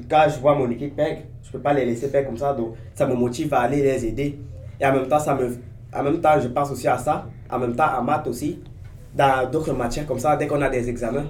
quand 0.09 0.25
je 0.29 0.39
vois 0.39 0.55
mon 0.55 0.69
équipe 0.69 0.95
perdre, 0.95 1.21
je 1.43 1.51
peux 1.51 1.59
pas 1.59 1.73
les 1.73 1.85
laisser 1.85 2.09
perdre 2.09 2.27
comme 2.27 2.37
ça. 2.37 2.53
Donc, 2.53 2.75
ça 2.93 3.05
me 3.05 3.13
motive 3.13 3.53
à 3.53 3.61
aller 3.61 3.81
les 3.81 4.05
aider. 4.05 4.39
Et 4.79 4.85
en 4.85 4.93
même 4.93 5.07
temps, 5.07 5.19
ça 5.19 5.35
me, 5.35 5.57
en 5.93 6.03
même 6.03 6.21
temps, 6.21 6.39
je 6.39 6.47
pense 6.47 6.71
aussi 6.71 6.87
à 6.87 6.97
ça. 6.97 7.27
En 7.49 7.59
même 7.59 7.75
temps, 7.75 7.97
en 7.97 8.03
maths 8.03 8.27
aussi. 8.27 8.59
Dans 9.13 9.49
d'autres 9.49 9.73
matières 9.73 10.07
comme 10.07 10.19
ça, 10.19 10.37
dès 10.37 10.47
qu'on 10.47 10.61
a 10.61 10.69
des 10.69 10.87
examens, 10.87 11.25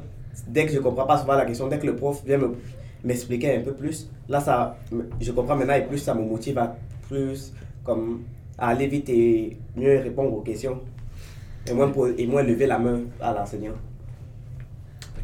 dès 0.47 0.65
que 0.65 0.71
je 0.71 0.79
comprends 0.79 1.05
pas 1.05 1.17
souvent 1.17 1.33
la 1.33 1.45
question, 1.45 1.67
dès 1.67 1.79
que 1.79 1.87
le 1.87 1.95
prof 1.95 2.21
vient 2.23 2.37
me 2.37 2.55
m'expliquait 3.03 3.57
un 3.57 3.61
peu 3.61 3.73
plus. 3.73 4.09
Là, 4.29 4.39
ça, 4.39 4.77
je 5.19 5.31
comprends 5.31 5.55
maintenant 5.55 5.73
et 5.73 5.81
plus 5.81 5.97
ça 5.97 6.13
me 6.13 6.21
motive 6.21 6.57
à 6.59 6.75
plus 7.07 7.51
comme 7.83 8.21
à 8.57 8.69
aller 8.69 8.87
vite 8.87 9.09
et 9.09 9.57
mieux 9.75 9.99
répondre 9.99 10.33
aux 10.33 10.41
questions. 10.41 10.79
Et 11.67 11.73
moins, 11.73 11.91
et 12.17 12.27
moins 12.27 12.43
lever 12.43 12.67
la 12.67 12.79
main 12.79 13.01
à 13.19 13.33
l'enseignant. 13.33 13.73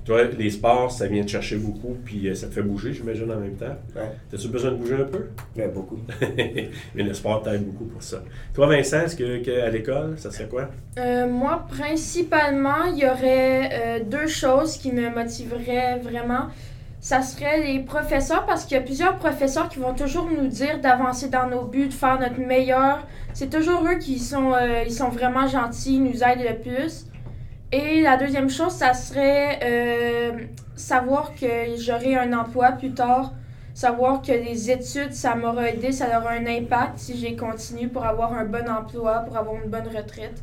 Toi, 0.07 0.23
les 0.37 0.49
sports, 0.51 0.89
ça 0.89 1.05
vient 1.07 1.21
te 1.21 1.29
chercher 1.29 1.57
beaucoup, 1.57 1.97
puis 2.05 2.29
euh, 2.29 2.33
ça 2.33 2.47
te 2.47 2.53
fait 2.53 2.61
bouger, 2.61 2.93
j'imagine, 2.93 3.29
en 3.29 3.41
même 3.41 3.57
temps. 3.57 3.75
Ouais, 3.93 4.09
As-tu 4.33 4.47
besoin 4.47 4.71
de 4.71 4.77
bouger 4.77 4.95
un 4.95 5.03
peu? 5.03 5.27
ouais, 5.57 5.67
beaucoup. 5.67 5.99
Mais 6.95 7.03
le 7.03 7.13
sport 7.13 7.41
t'aide 7.43 7.65
beaucoup 7.65 7.83
pour 7.83 8.01
ça. 8.01 8.23
Toi, 8.53 8.67
Vincent, 8.67 9.01
est-ce 9.01 9.17
que, 9.17 9.43
que 9.43 9.61
à 9.61 9.69
l'école, 9.69 10.15
ça 10.17 10.31
serait 10.31 10.47
quoi? 10.47 10.69
Euh, 10.97 11.27
moi, 11.27 11.67
principalement, 11.69 12.85
il 12.85 12.99
y 12.99 13.05
aurait 13.05 13.69
euh, 13.73 13.99
deux 14.01 14.27
choses 14.27 14.77
qui 14.77 14.93
me 14.93 15.09
motiveraient 15.13 15.99
vraiment. 15.99 16.47
Ça 17.01 17.21
serait 17.21 17.61
les 17.65 17.79
professeurs, 17.79 18.45
parce 18.45 18.63
qu'il 18.63 18.75
y 18.77 18.79
a 18.79 18.83
plusieurs 18.83 19.17
professeurs 19.17 19.67
qui 19.67 19.79
vont 19.79 19.93
toujours 19.93 20.29
nous 20.31 20.47
dire 20.47 20.79
d'avancer 20.79 21.27
dans 21.27 21.47
nos 21.49 21.65
buts, 21.65 21.87
de 21.87 21.93
faire 21.93 22.17
notre 22.17 22.39
meilleur. 22.39 23.05
C'est 23.33 23.49
toujours 23.49 23.83
eux 23.85 23.97
qui 23.99 24.19
sont, 24.19 24.53
euh, 24.53 24.83
ils 24.85 24.93
sont 24.93 25.09
vraiment 25.09 25.47
gentils, 25.47 25.95
ils 25.95 26.03
nous 26.03 26.23
aident 26.23 26.45
le 26.49 26.55
plus. 26.57 27.07
Et 27.71 28.01
la 28.01 28.15
deuxième 28.15 28.49
chose, 28.49 28.71
ça 28.71 28.93
serait 28.93 29.59
euh, 29.61 30.45
savoir 30.75 31.33
que 31.35 31.75
j'aurai 31.77 32.15
un 32.15 32.31
emploi 32.31 32.71
plus 32.71 32.93
tard. 32.93 33.33
Savoir 33.73 34.21
que 34.21 34.31
les 34.31 34.71
études, 34.71 35.11
ça 35.11 35.35
m'aura 35.35 35.69
aidé, 35.69 35.91
ça 35.91 36.07
aura 36.17 36.31
un 36.31 36.45
impact 36.47 36.97
si 36.97 37.17
j'ai 37.17 37.35
continué 37.35 37.87
pour 37.87 38.05
avoir 38.05 38.33
un 38.33 38.45
bon 38.45 38.67
emploi, 38.67 39.19
pour 39.19 39.37
avoir 39.37 39.61
une 39.61 39.69
bonne 39.69 39.87
retraite. 39.87 40.41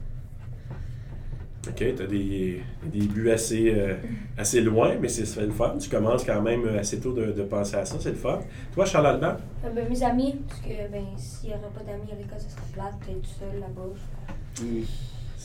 OK, 1.66 1.76
tu 1.76 2.02
as 2.02 2.06
des, 2.06 2.62
des 2.84 3.06
buts 3.06 3.30
assez, 3.30 3.72
euh, 3.74 3.94
assez 4.38 4.60
loin, 4.60 4.94
mais 5.00 5.08
c'est 5.08 5.40
le 5.40 5.50
fun. 5.50 5.76
Tu 5.80 5.88
commences 5.88 6.24
quand 6.24 6.42
même 6.42 6.68
assez 6.78 7.00
tôt 7.00 7.14
de, 7.14 7.32
de 7.32 7.42
penser 7.42 7.76
à 7.76 7.86
ça, 7.86 7.96
c'est 7.98 8.10
le 8.10 8.16
fun. 8.16 8.38
Toi, 8.74 8.84
Charles 8.84 9.06
Alban? 9.06 9.36
Euh, 9.64 9.70
ben, 9.74 9.88
mes 9.88 10.02
amis, 10.02 10.36
parce 10.46 10.60
que 10.60 10.92
ben, 10.92 11.04
s'il 11.16 11.48
n'y 11.48 11.54
aurait 11.54 11.72
pas 11.74 11.82
d'amis 11.84 12.12
à 12.12 12.16
l'école, 12.16 12.38
ça 12.38 12.50
serait 12.50 12.72
plate 12.74 12.94
d'être 13.06 13.22
tout 13.22 13.38
seul 13.40 13.60
là-bas. 13.60 13.94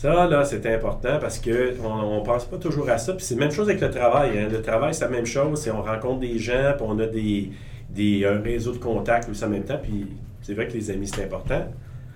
Ça, 0.02 0.28
là, 0.28 0.46
c'est 0.46 0.66
important 0.74 1.18
parce 1.20 1.40
que 1.40 1.74
on, 1.84 2.20
on 2.20 2.24
pense 2.24 2.46
pas 2.46 2.56
toujours 2.58 2.90
à 2.90 2.98
ça. 2.98 3.12
Puis 3.14 3.26
c'est 3.26 3.36
la 3.36 3.42
même 3.42 3.52
chose 3.52 3.68
avec 3.70 3.82
le 3.82 3.90
travail. 3.92 4.40
hein. 4.40 4.48
Le 4.50 4.62
travail, 4.62 4.94
c'est 4.94 5.04
la 5.04 5.12
même 5.12 5.26
chose. 5.26 5.60
C'est 5.62 5.72
on 5.72 5.82
rencontre 5.84 6.22
des 6.22 6.40
gens, 6.40 6.72
puis 6.78 6.86
on 6.88 6.98
a 7.00 7.06
des, 7.06 7.50
des, 7.90 8.26
un 8.26 8.40
réseau 8.40 8.72
de 8.72 8.78
contacts 8.78 9.28
aussi 9.30 9.44
en 9.44 9.50
même 9.50 9.64
temps. 9.66 9.80
Puis 9.84 10.08
c'est 10.42 10.54
vrai 10.54 10.70
que 10.70 10.74
les 10.74 10.90
amis, 10.90 11.06
c'est 11.08 11.26
important. 11.26 11.68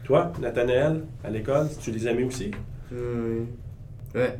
Toi, 0.06 0.32
Nathanaël, 0.42 1.02
à 1.26 1.30
l'école, 1.30 1.68
tu 1.82 1.92
les 1.92 2.08
amis 2.08 2.24
aussi? 2.24 2.52
Hmm, 2.90 3.46
Ouais. 4.16 4.38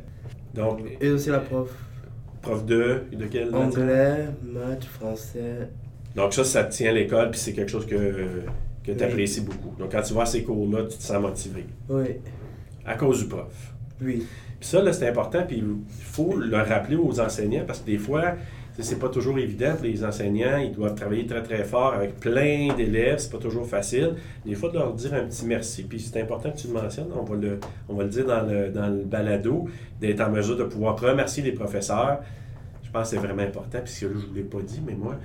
Donc, 0.54 0.80
Et 1.00 1.10
aussi 1.10 1.28
la 1.28 1.40
prof. 1.40 1.68
prof 2.40 2.64
de, 2.64 3.02
de 3.12 3.16
matière? 3.24 3.54
Anglais, 3.54 4.24
maths, 4.42 4.84
français. 4.84 5.68
Donc 6.16 6.32
ça, 6.32 6.44
ça 6.44 6.64
te 6.64 6.72
tient 6.72 6.90
à 6.90 6.92
l'école, 6.94 7.30
puis 7.30 7.40
c'est 7.40 7.52
quelque 7.52 7.70
chose 7.70 7.84
que, 7.86 7.96
que 8.84 8.92
tu 8.92 8.92
Oui. 8.92 9.02
apprécies 9.02 9.40
beaucoup. 9.42 9.74
Donc 9.78 9.90
quand 9.92 10.00
tu 10.02 10.14
vois 10.14 10.24
ces 10.24 10.42
cours-là, 10.44 10.84
tu 10.84 10.96
te 10.96 11.02
sens 11.02 11.20
motivé. 11.20 11.66
Oui. 11.90 12.04
À 12.84 12.94
cause 12.94 13.20
du 13.20 13.28
prof. 13.28 13.72
Oui. 14.02 14.26
Puis 14.60 14.68
ça, 14.68 14.82
là, 14.82 14.92
c'est 14.92 15.08
important, 15.08 15.42
puis 15.46 15.58
il 15.58 16.04
faut 16.04 16.36
le 16.36 16.56
rappeler 16.56 16.96
aux 16.96 17.20
enseignants, 17.20 17.64
parce 17.66 17.80
que 17.80 17.86
des 17.86 17.98
fois, 17.98 18.34
c'est 18.82 18.98
pas 18.98 19.08
toujours 19.08 19.38
évident 19.38 19.74
les 19.82 20.04
enseignants. 20.04 20.58
Ils 20.58 20.72
doivent 20.72 20.96
travailler 20.96 21.26
très, 21.26 21.42
très 21.42 21.62
fort 21.62 21.94
avec 21.94 22.18
plein 22.18 22.74
d'élèves. 22.74 23.18
C'est 23.18 23.30
pas 23.30 23.38
toujours 23.38 23.66
facile. 23.66 24.16
Des 24.44 24.54
fois, 24.56 24.70
de 24.70 24.78
leur 24.78 24.92
dire 24.94 25.14
un 25.14 25.24
petit 25.26 25.46
merci. 25.46 25.84
Puis 25.84 26.00
c'est 26.00 26.20
important 26.20 26.50
que 26.50 26.56
tu 26.56 26.66
le 26.66 26.72
mentionnes. 26.72 27.10
On 27.14 27.22
va 27.22 27.36
le, 27.36 27.60
on 27.88 27.94
va 27.94 28.02
le 28.02 28.08
dire 28.08 28.26
dans 28.26 28.42
le, 28.42 28.70
dans 28.70 28.88
le 28.88 29.04
balado, 29.04 29.68
d'être 30.00 30.20
en 30.20 30.30
mesure 30.30 30.56
de 30.56 30.64
pouvoir 30.64 30.98
remercier 30.98 31.42
les 31.42 31.52
professeurs. 31.52 32.20
Je 32.82 32.90
pense 32.90 33.10
que 33.10 33.16
c'est 33.16 33.22
vraiment 33.24 33.42
important. 33.42 33.78
Puis 33.84 33.94
que 34.00 34.06
là, 34.06 34.12
je 34.14 34.24
ne 34.24 34.28
vous 34.28 34.34
l'ai 34.34 34.42
pas 34.42 34.60
dit, 34.60 34.82
mais 34.84 34.94
moi, 34.94 35.16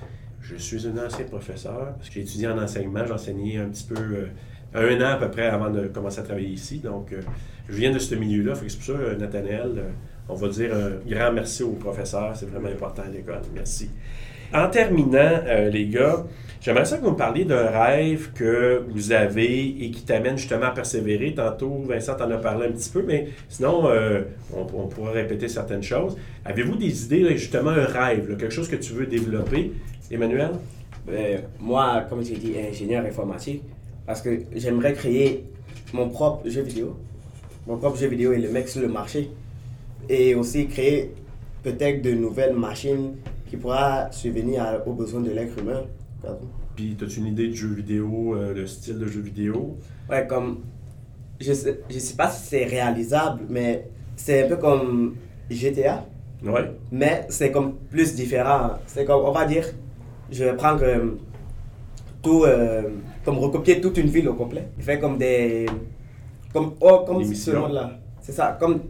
je 0.42 0.56
suis 0.56 0.88
un 0.88 1.04
ancien 1.04 1.26
professeur 1.26 1.96
parce 1.98 2.08
que 2.10 2.16
j'ai 2.16 2.22
étudié 2.22 2.48
en 2.48 2.58
enseignement. 2.58 3.04
J'ai 3.06 3.14
enseigné 3.14 3.58
un 3.58 3.70
petit 3.70 3.86
peu, 3.86 4.00
euh, 4.00 4.28
un 4.74 5.02
an 5.02 5.14
à 5.14 5.16
peu 5.16 5.30
près 5.30 5.48
avant 5.48 5.70
de 5.70 5.88
commencer 5.88 6.20
à 6.20 6.24
travailler 6.24 6.50
ici. 6.50 6.80
Donc, 6.80 7.12
euh, 7.12 7.22
je 7.68 7.76
viens 7.76 7.92
de 7.92 8.00
ce 8.00 8.16
milieu-là. 8.16 8.54
C'est 8.56 8.76
pour 8.76 8.86
ça, 8.86 8.92
euh, 8.92 9.16
Nathanaël, 9.16 9.74
euh, 9.78 9.90
on 10.28 10.36
va 10.36 10.48
dire 10.50 10.72
un 10.74 11.10
grand 11.10 11.32
merci 11.32 11.64
aux 11.64 11.74
professeurs. 11.74 12.36
C'est 12.36 12.50
vraiment 12.50 12.70
important 12.70 13.04
à 13.04 13.10
l'école. 13.10 13.42
Merci. 13.54 13.90
En 14.54 14.68
terminant, 14.68 15.42
les 15.72 15.88
gars, 15.88 16.26
j'aimerais 16.60 16.86
ça 16.86 16.98
que 16.98 17.04
vous 17.04 17.12
me 17.12 17.16
parliez 17.16 17.46
d'un 17.46 17.68
rêve 17.70 18.32
que 18.34 18.84
vous 18.90 19.12
avez 19.12 19.86
et 19.86 19.92
qui 19.92 20.04
t'amène 20.04 20.40
justement 20.40 20.66
à 20.66 20.72
persévérer. 20.72 21.36
Tantôt, 21.36 21.84
Vincent 21.88 22.16
t'en 22.16 22.32
a 22.32 22.38
parlé 22.38 22.66
un 22.66 22.72
petit 22.72 22.90
peu, 22.90 23.04
mais 23.06 23.28
sinon, 23.48 23.88
on, 24.52 24.62
on 24.74 24.88
pourra 24.88 25.12
répéter 25.12 25.48
certaines 25.48 25.84
choses. 25.84 26.18
Avez-vous 26.46 26.78
des 26.78 27.06
idées, 27.06 27.38
justement, 27.38 27.70
un 27.70 27.86
rêve, 27.86 28.38
quelque 28.38 28.50
chose 28.50 28.68
que 28.68 28.78
tu 28.78 28.94
veux 28.94 29.06
développer? 29.06 29.72
Emmanuel? 30.10 30.54
Ben, 31.06 31.44
moi, 31.60 32.06
comme 32.10 32.24
j'ai 32.24 32.36
dit, 32.36 32.56
ingénieur 32.60 33.06
informatique, 33.06 33.62
parce 34.10 34.24
que 34.24 34.40
j'aimerais 34.56 34.94
créer 34.94 35.46
mon 35.94 36.10
propre 36.10 36.50
jeu 36.50 36.64
vidéo. 36.64 36.98
Mon 37.68 37.78
propre 37.78 37.96
jeu 37.96 38.08
vidéo 38.08 38.34
et 38.34 38.40
le 38.40 38.50
mettre 38.50 38.70
sur 38.70 38.82
le 38.82 38.88
marché. 38.88 39.30
Et 40.10 40.34
aussi 40.34 40.66
créer 40.66 41.14
peut-être 41.62 42.02
de 42.02 42.14
nouvelles 42.14 42.56
machines 42.56 43.18
qui 43.48 43.56
pourra 43.56 44.12
subvenir 44.12 44.82
aux 44.88 44.94
besoins 44.94 45.22
de 45.22 45.30
l'être 45.30 45.56
humain. 45.60 45.84
Puis, 46.76 46.98
as-tu 47.00 47.20
une 47.20 47.28
idée 47.28 47.50
de 47.50 47.54
jeu 47.54 47.68
vidéo, 47.68 48.34
euh, 48.36 48.56
le 48.56 48.66
style 48.66 48.98
de 48.98 49.06
jeu 49.06 49.22
vidéo? 49.22 49.78
Ouais, 50.10 50.26
comme. 50.26 50.62
Je 51.40 51.54
sais, 51.54 51.80
je 51.88 52.00
sais 52.00 52.16
pas 52.16 52.32
si 52.32 52.48
c'est 52.48 52.66
réalisable, 52.66 53.42
mais 53.48 53.90
c'est 54.16 54.46
un 54.46 54.48
peu 54.48 54.58
comme 54.58 55.18
GTA, 55.52 56.04
Oui. 56.44 56.62
mais 56.92 57.28
c'est 57.30 57.52
comme 57.52 57.76
plus 57.92 58.16
différent. 58.16 58.72
C'est 58.88 59.06
comme, 59.06 59.24
on 59.24 59.32
va 59.32 59.46
dire, 59.46 59.68
je 60.32 60.46
vais 60.46 60.56
prendre 60.56 60.82
euh, 60.84 61.12
tout, 62.22 62.44
euh, 62.44 62.84
comme 63.24 63.38
recopier 63.40 63.82
toute 63.82 63.98
une 63.98 64.08
ville 64.08 64.28
au 64.30 64.34
complet. 64.34 64.68
Il 64.78 64.84
fait 64.84 65.00
comme 65.00 65.18
des. 65.18 65.66
Comme, 66.54 66.74
oh, 66.82 67.04
comme 67.06 67.24
ce 67.24 67.52
là 67.74 68.00
C'est 68.22 68.32
ça, 68.32 68.58
comme. 68.60 68.82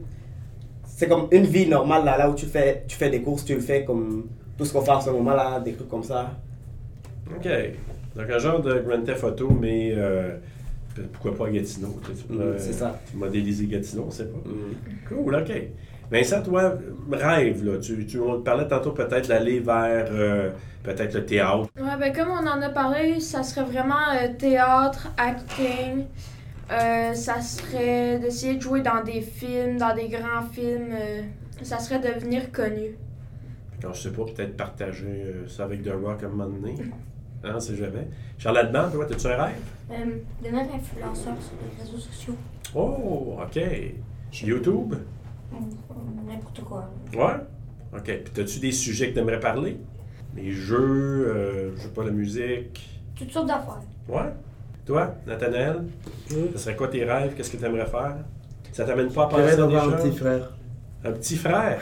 C'est 0.86 1.08
comme 1.08 1.28
une 1.32 1.46
vie 1.46 1.68
normale 1.68 2.04
là, 2.04 2.18
là 2.18 2.30
où 2.30 2.36
tu 2.36 2.46
fais, 2.46 2.84
tu 2.88 2.98
fais 2.98 3.10
des 3.10 3.22
courses, 3.22 3.46
tu 3.46 3.54
le 3.56 3.62
fais 3.62 3.86
comme 3.86 4.26
tout 4.58 4.66
ce 4.66 4.74
qu'on 4.74 4.82
fait 4.82 4.92
en 4.92 5.00
ce 5.00 5.10
moment 5.12 5.34
là, 5.34 5.60
des 5.62 5.72
trucs 5.72 5.88
comme 5.88 6.04
ça. 6.04 6.32
OK. 7.34 7.48
Donc, 8.18 8.30
un 8.30 8.38
genre 8.38 8.62
de 8.62 8.80
Grand 8.80 9.02
Theft 9.04 9.24
Auto, 9.24 9.50
mais 9.50 9.94
euh, 9.96 10.36
pourquoi 11.14 11.38
pas 11.38 11.50
Gatineau? 11.52 11.96
tu 12.04 12.14
sais, 12.14 12.24
tu 12.28 12.34
Mm, 12.34 12.56
c'est 12.58 12.74
ça. 12.74 13.00
Tu 13.10 13.16
modéliser 13.16 13.66
Gatineau, 13.68 14.06
on 14.08 14.12
sait 14.12 14.26
pas. 14.26 14.40
Mm. 14.40 15.08
Cool, 15.08 15.36
OK. 15.36 15.52
Vincent, 16.12 16.42
toi, 16.42 16.74
rêve, 17.12 17.64
là. 17.64 17.78
Tu, 17.80 18.06
tu 18.06 18.20
on 18.20 18.42
parlait 18.42 18.68
tantôt 18.68 18.92
peut-être 18.92 19.28
d'aller 19.28 19.60
vers 19.60 20.08
euh, 20.12 20.50
peut-être 20.84 21.14
le 21.14 21.26
théâtre. 21.26 21.70
Ouais, 21.80 21.98
ben 22.00 22.12
comme 22.14 22.30
on 22.30 22.48
en 22.48 22.62
a 22.62 22.70
parlé, 22.70 23.20
ça 23.20 23.44
serait 23.44 23.64
vraiment 23.66 24.10
euh, 24.16 24.28
théâtre, 24.38 25.10
acting. 25.18 26.06
Euh, 26.72 27.14
ça 27.14 27.42
serait 27.42 28.20
d'essayer 28.20 28.56
de 28.56 28.62
jouer 28.62 28.82
dans 28.82 29.04
des 29.04 29.22
films, 29.22 29.78
dans 29.78 29.94
des 29.94 30.08
grands 30.08 30.48
films. 30.52 30.90
euh, 30.92 31.22
ça 31.62 31.78
serait 31.80 32.00
devenir 32.00 32.52
connu. 32.52 32.96
Quand 33.82 33.94
je 33.94 34.04
sais 34.04 34.12
pas, 34.12 34.24
peut-être 34.26 34.56
partager 34.58 35.06
euh, 35.08 35.48
ça 35.48 35.64
avec 35.66 35.84
The 35.84 35.92
Rock 36.04 36.24
à 36.24 36.26
un 36.26 36.30
moment 36.30 36.48
donné. 36.48 36.76
Hein, 37.42 37.58
c'est 37.58 37.78
jamais. 37.78 38.06
Charles 38.38 38.58
Alban, 38.58 38.90
toi, 38.92 39.06
as-tu 39.10 39.28
un 39.28 39.44
rêve? 39.46 39.56
Euh, 39.92 39.96
devenir 40.44 40.64
influenceur 40.76 41.36
sur 41.40 41.54
les 41.64 41.82
réseaux 41.82 41.98
sociaux. 41.98 42.36
Oh, 42.76 43.38
OK. 43.42 43.62
YouTube? 44.44 44.94
N'importe 46.28 46.62
quoi. 46.64 46.90
Ouais? 47.14 47.98
OK. 47.98 48.04
Puis, 48.34 48.42
as-tu 48.44 48.60
des 48.60 48.72
sujets 48.72 49.10
que 49.10 49.14
tu 49.14 49.20
aimerais 49.20 49.40
parler? 49.40 49.78
Les 50.36 50.52
jeux, 50.52 50.78
euh, 51.28 51.72
je 51.76 51.82
sais 51.82 51.88
pas, 51.90 52.04
la 52.04 52.12
musique? 52.12 53.02
Toutes 53.18 53.32
sortes 53.32 53.48
d'affaires. 53.48 53.82
Ouais? 54.08 54.32
Toi, 54.86 55.14
Nathanaël, 55.28 55.84
Hmm. 56.32 56.36
ce 56.54 56.58
serait 56.60 56.76
quoi 56.76 56.88
tes 56.88 57.04
rêves? 57.04 57.34
Qu'est-ce 57.36 57.52
que 57.52 57.58
tu 57.58 57.66
aimerais 57.66 57.86
faire? 57.88 58.16
Ça 58.72 58.86
t'amène 58.86 59.12
pas 59.12 59.24
à 59.24 59.28
penser 59.28 59.58
d'avoir 59.58 59.90
un 59.90 59.92
petit 59.94 60.16
frère. 60.16 60.54
Un 61.04 61.12
petit 61.14 61.36
frère? 61.36 61.82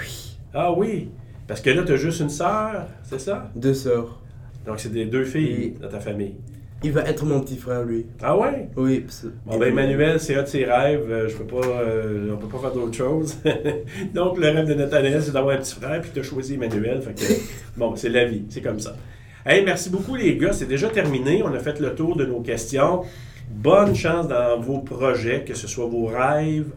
Ah 0.53 0.71
oui. 0.71 1.09
Parce 1.47 1.61
que 1.61 1.69
là, 1.69 1.83
tu 1.83 1.91
as 1.93 1.97
juste 1.97 2.19
une 2.21 2.29
sœur, 2.29 2.85
c'est 3.03 3.19
ça? 3.19 3.49
Deux 3.55 3.73
sœurs. 3.73 4.19
Donc, 4.65 4.79
c'est 4.79 4.91
des 4.91 5.05
deux 5.05 5.23
filles 5.25 5.73
Oui. 5.73 5.75
dans 5.81 5.89
ta 5.89 5.99
famille. 5.99 6.35
Il 6.83 6.91
va 6.91 7.01
être 7.01 7.25
mon 7.25 7.41
petit 7.41 7.57
frère, 7.57 7.83
lui. 7.83 8.05
Ah 8.21 8.37
ouais? 8.37 8.69
Oui. 8.75 9.03
Bon, 9.47 9.57
ben, 9.57 9.69
Emmanuel, 9.69 10.19
c'est 10.19 10.35
un 10.35 10.43
de 10.43 10.47
ses 10.47 10.63
rêves. 10.63 11.09
Euh, 11.09 11.27
je 11.27 11.35
peux 11.35 11.43
pas, 11.43 11.65
euh, 11.65 12.33
on 12.33 12.37
peut 12.37 12.47
pas 12.47 12.59
faire 12.59 12.71
d'autre 12.71 12.95
chose. 12.95 13.37
Donc, 14.13 14.37
le 14.37 14.49
rêve 14.49 14.67
de 14.67 14.75
Nathanaël, 14.75 15.23
c'est 15.23 15.31
d'avoir 15.31 15.55
un 15.55 15.59
petit 15.59 15.73
frère, 15.73 15.99
puis 16.01 16.11
tu 16.13 16.19
as 16.19 16.23
choisi 16.23 16.53
Emmanuel. 16.53 17.01
Fait 17.01 17.13
que, 17.13 17.33
bon, 17.77 17.95
c'est 17.95 18.09
la 18.09 18.25
vie, 18.25 18.43
c'est 18.49 18.61
comme 18.61 18.79
ça. 18.79 18.95
Hey, 19.43 19.65
merci 19.65 19.89
beaucoup, 19.89 20.15
les 20.15 20.37
gars. 20.37 20.53
C'est 20.53 20.67
déjà 20.67 20.89
terminé. 20.89 21.41
On 21.43 21.51
a 21.53 21.59
fait 21.59 21.79
le 21.79 21.95
tour 21.95 22.15
de 22.15 22.25
nos 22.25 22.41
questions. 22.41 23.01
Bonne 23.49 23.95
chance 23.95 24.27
dans 24.27 24.59
vos 24.59 24.79
projets, 24.79 25.43
que 25.45 25.55
ce 25.55 25.67
soit 25.67 25.87
vos 25.87 26.05
rêves, 26.05 26.67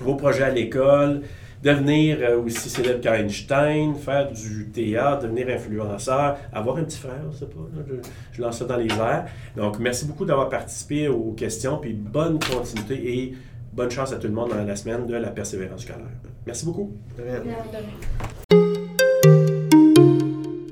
vos 0.00 0.14
projets 0.14 0.44
à 0.44 0.50
l'école, 0.50 1.22
devenir 1.62 2.18
euh, 2.20 2.42
aussi 2.42 2.68
célèbre 2.68 3.00
qu'Einstein, 3.00 3.94
faire 3.94 4.30
du 4.30 4.68
théâtre, 4.70 5.24
devenir 5.24 5.48
influenceur, 5.48 6.38
avoir 6.52 6.76
un 6.78 6.84
petit 6.84 6.98
frère, 6.98 7.22
je 7.30 7.36
sais 7.36 7.46
pas, 7.46 7.60
là, 7.74 7.82
je, 7.86 7.94
je 8.32 8.42
lance 8.42 8.58
ça 8.58 8.64
dans 8.64 8.76
les 8.76 8.88
airs. 8.88 9.26
Donc, 9.56 9.78
merci 9.78 10.06
beaucoup 10.06 10.24
d'avoir 10.24 10.48
participé 10.48 11.08
aux 11.08 11.32
questions, 11.32 11.78
puis 11.78 11.92
bonne 11.92 12.38
continuité 12.38 13.18
et 13.18 13.34
bonne 13.72 13.90
chance 13.90 14.12
à 14.12 14.16
tout 14.16 14.26
le 14.26 14.32
monde 14.32 14.50
dans 14.50 14.64
la 14.64 14.76
semaine 14.76 15.06
de 15.06 15.14
la 15.14 15.30
persévérance 15.30 15.82
scolaire. 15.82 16.06
Merci 16.46 16.64
beaucoup. 16.64 16.96
De 17.16 17.22
rien. 17.22 17.38
De 17.38 17.44
rien. 17.44 17.56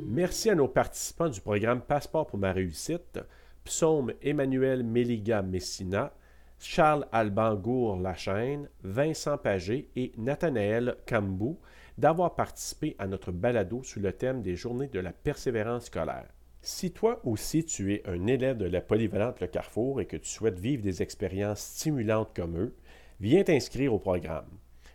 Merci 0.06 0.50
à 0.50 0.54
nos 0.56 0.68
participants 0.68 1.28
du 1.28 1.40
programme 1.40 1.80
Passeport 1.80 2.26
pour 2.26 2.40
ma 2.40 2.50
réussite, 2.50 3.20
Psaume 3.64 4.12
Emmanuel 4.20 4.82
Méliga 4.82 5.42
Messina, 5.42 6.12
Charles 6.60 7.06
Alban 7.12 7.54
Gour 7.54 8.00
Lachaine, 8.00 8.68
Vincent 8.82 9.38
Pagé 9.38 9.88
et 9.94 10.12
Nathanaël 10.16 10.96
Cambou 11.06 11.58
d'avoir 11.98 12.34
participé 12.34 12.96
à 12.98 13.06
notre 13.06 13.32
balado 13.32 13.82
sous 13.82 14.00
le 14.00 14.12
thème 14.12 14.42
des 14.42 14.56
journées 14.56 14.88
de 14.88 15.00
la 15.00 15.12
persévérance 15.12 15.86
scolaire. 15.86 16.28
Si 16.60 16.90
toi 16.90 17.20
aussi 17.24 17.64
tu 17.64 17.94
es 17.94 18.02
un 18.08 18.26
élève 18.26 18.56
de 18.56 18.66
la 18.66 18.80
polyvalente 18.80 19.40
Le 19.40 19.46
Carrefour 19.46 20.00
et 20.00 20.06
que 20.06 20.16
tu 20.16 20.28
souhaites 20.28 20.58
vivre 20.58 20.82
des 20.82 21.02
expériences 21.02 21.60
stimulantes 21.60 22.34
comme 22.34 22.58
eux, 22.58 22.74
viens 23.20 23.44
t'inscrire 23.44 23.94
au 23.94 23.98
programme. 23.98 24.48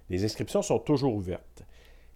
Les 0.09 0.25
inscriptions 0.25 0.61
sont 0.61 0.79
toujours 0.79 1.15
ouvertes. 1.15 1.63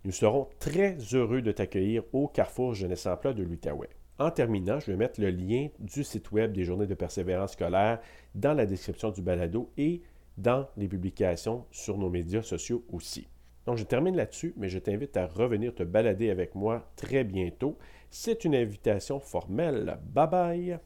Nous 0.03 0.11
serons 0.11 0.49
très 0.59 0.97
heureux 1.13 1.41
de 1.41 1.51
t'accueillir 1.51 2.03
au 2.13 2.27
Carrefour 2.27 2.73
Jeunesse 2.73 3.05
Emploi 3.05 3.33
de 3.33 3.43
l'Outaouais. 3.43 3.89
En 4.19 4.31
terminant, 4.31 4.79
je 4.79 4.91
vais 4.91 4.97
mettre 4.97 5.21
le 5.21 5.29
lien 5.29 5.67
du 5.79 6.03
site 6.03 6.31
web 6.31 6.51
des 6.51 6.63
journées 6.63 6.87
de 6.87 6.95
persévérance 6.95 7.53
scolaire 7.53 7.99
dans 8.33 8.53
la 8.53 8.65
description 8.65 9.11
du 9.11 9.21
balado 9.21 9.69
et 9.77 10.01
dans 10.37 10.67
les 10.75 10.87
publications 10.87 11.65
sur 11.71 11.97
nos 11.97 12.09
médias 12.09 12.41
sociaux 12.41 12.83
aussi. 12.91 13.27
Donc, 13.65 13.77
je 13.77 13.83
termine 13.83 14.15
là-dessus, 14.15 14.53
mais 14.55 14.69
je 14.69 14.79
t'invite 14.79 15.17
à 15.17 15.27
revenir 15.27 15.75
te 15.75 15.83
balader 15.83 16.29
avec 16.29 16.55
moi 16.55 16.89
très 16.95 17.23
bientôt. 17.23 17.77
C'est 18.09 18.45
une 18.45 18.55
invitation 18.55 19.19
formelle. 19.19 19.99
Bye 20.13 20.29
bye! 20.29 20.79